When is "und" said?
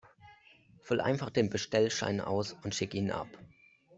2.63-2.73